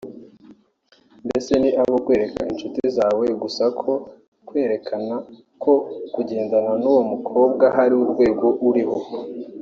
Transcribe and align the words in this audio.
mbese 1.25 1.51
ni 1.61 1.69
abo 1.81 1.95
kwereka 2.05 2.41
inshuti 2.51 2.81
zawe 2.97 3.25
gusa 3.41 3.63
no 3.77 3.95
kwerekana 4.47 5.15
ko 5.63 5.73
kugendana 6.13 6.71
n’uwo 6.81 7.01
mukobwa 7.11 7.65
hari 7.75 7.93
urwego 8.03 8.47
uriho 8.69 8.97